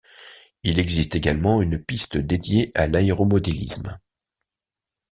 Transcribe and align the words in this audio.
Il 0.63 0.79
existe 0.79 1.13
également 1.13 1.61
une 1.61 1.77
piste 1.77 2.17
dédiée 2.17 2.71
à 2.73 2.87
l'aéromodélisme. 2.87 3.99